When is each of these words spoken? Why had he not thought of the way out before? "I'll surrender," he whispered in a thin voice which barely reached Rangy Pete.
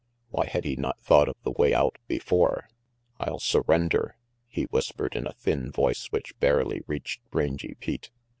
Why 0.31 0.47
had 0.47 0.65
he 0.65 0.75
not 0.75 0.99
thought 1.03 1.29
of 1.29 1.35
the 1.43 1.51
way 1.51 1.75
out 1.75 1.99
before? 2.07 2.67
"I'll 3.19 3.37
surrender," 3.37 4.17
he 4.47 4.63
whispered 4.63 5.15
in 5.15 5.27
a 5.27 5.33
thin 5.33 5.71
voice 5.71 6.07
which 6.07 6.35
barely 6.39 6.81
reached 6.87 7.21
Rangy 7.31 7.75
Pete. 7.79 8.09